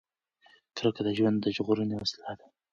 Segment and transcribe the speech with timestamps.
[0.75, 2.45] کرکه د ژوند ژغورنې وسیله ده.